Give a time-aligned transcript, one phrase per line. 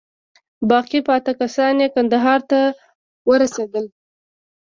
[0.69, 2.59] باقي پاته کسان یې کندهار ته
[3.29, 3.85] ورسېدل.